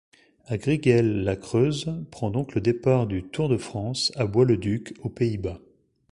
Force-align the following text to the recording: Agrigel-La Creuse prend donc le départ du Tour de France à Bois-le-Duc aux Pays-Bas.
Agrigel-La 0.47 1.35
Creuse 1.35 1.93
prend 2.09 2.31
donc 2.31 2.55
le 2.55 2.61
départ 2.61 3.05
du 3.05 3.21
Tour 3.21 3.49
de 3.49 3.57
France 3.57 4.11
à 4.15 4.25
Bois-le-Duc 4.25 4.95
aux 5.03 5.09
Pays-Bas. 5.11 5.59